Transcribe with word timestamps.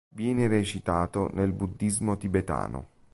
Viene 0.15 0.47
recitato 0.47 1.29
nel 1.31 1.53
Buddhismo 1.53 2.17
tibetano. 2.17 2.87